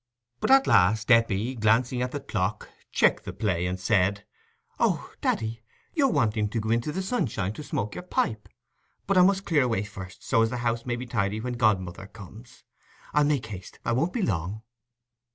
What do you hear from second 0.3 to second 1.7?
But at last Eppie,